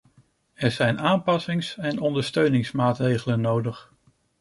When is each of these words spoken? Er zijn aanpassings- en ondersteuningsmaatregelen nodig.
Er 0.53 0.71
zijn 0.71 0.99
aanpassings- 0.99 1.77
en 1.77 1.99
ondersteuningsmaatregelen 1.99 3.41
nodig. 3.41 3.93